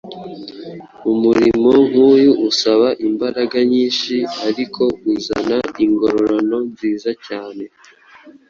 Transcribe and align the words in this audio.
Umurimo 1.11 1.71
nk’uyu 1.89 2.31
usaba 2.49 2.87
imbaraga 3.07 3.57
nyinshi 3.71 4.15
ariko 4.47 4.81
uzana 5.13 5.57
ingororano 5.83 6.57
nziza 6.69 7.11
cyane. 7.25 7.63